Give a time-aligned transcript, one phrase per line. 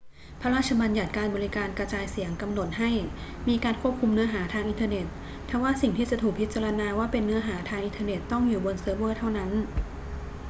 [0.41, 2.91] พระราชบัญญัติการบริการกระจายเสียงกำหนดให้
[3.47, 5.05] มีการควบคุมเนื้อหาทางอินเทอร์เน็ต
[5.49, 9.49] ทว่าสิ่งที่จะถูกพิจารณาว่าเป็นเนื้อหาทางอินเทอร์เน็ตต้องอยู่บนเซิร์ฟเวอร์เท่านั้น